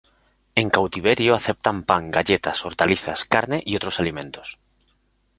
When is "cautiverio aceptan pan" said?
0.75-2.09